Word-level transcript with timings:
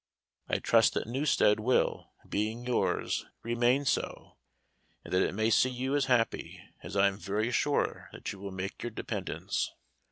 I 0.49 0.57
trust 0.57 0.95
that 0.95 1.05
Newstead 1.05 1.59
will, 1.59 2.09
being 2.27 2.65
yours, 2.65 3.27
remain 3.43 3.85
so, 3.85 4.39
and 5.05 5.13
that 5.13 5.21
it 5.21 5.35
may 5.35 5.51
see 5.51 5.69
you 5.69 5.95
as 5.95 6.05
happy, 6.05 6.59
as 6.81 6.95
I 6.95 7.05
am 7.07 7.19
very 7.19 7.51
sure 7.51 8.09
that 8.11 8.31
you 8.33 8.39
will 8.39 8.49
make 8.49 8.81
your 8.81 8.89
dependents. 8.89 9.71